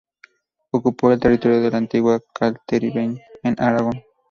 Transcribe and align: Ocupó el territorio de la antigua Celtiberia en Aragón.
Ocupó 0.71 1.11
el 1.11 1.19
territorio 1.19 1.61
de 1.61 1.69
la 1.69 1.77
antigua 1.77 2.19
Celtiberia 2.35 3.13
en 3.43 3.55
Aragón. 3.61 4.01